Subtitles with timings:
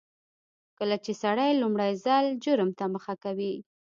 [0.77, 3.55] کله چې سړی لومړي ځل جرم ته مخه کوي.